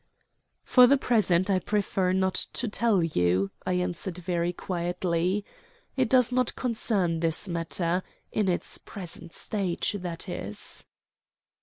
[0.63, 5.45] "For the present I prefer not to tell you," I answered very quietly.
[5.95, 8.01] "It does not concern this matter
[8.31, 10.85] in its present stage, that is."